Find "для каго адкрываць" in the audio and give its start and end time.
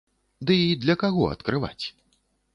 0.85-1.85